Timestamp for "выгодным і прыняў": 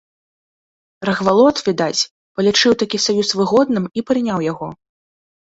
3.43-4.39